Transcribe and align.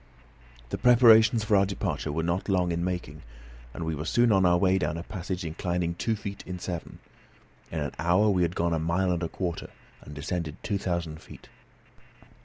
The 0.69 0.79
preparations 0.79 1.43
for 1.43 1.55
our 1.55 1.65
departure 1.67 2.11
were 2.11 2.23
not 2.23 2.49
long 2.49 2.71
in 2.71 2.83
making, 2.83 3.21
and 3.71 3.85
we 3.85 3.93
were 3.93 4.03
soon 4.03 4.31
on 4.31 4.47
our 4.47 4.57
way 4.57 4.79
down 4.79 4.97
a 4.97 5.03
passage 5.03 5.45
inclining 5.45 5.93
two 5.93 6.15
feet 6.15 6.43
in 6.47 6.57
seven. 6.57 6.97
In 7.71 7.77
an 7.81 7.91
hour 7.99 8.27
we 8.31 8.41
had 8.41 8.55
gone 8.55 8.73
a 8.73 8.79
mile 8.79 9.11
and 9.11 9.21
a 9.21 9.29
quarter, 9.29 9.69
and 10.01 10.15
descended 10.15 10.57
two 10.63 10.79
thousand 10.79 11.21
feet. 11.21 11.49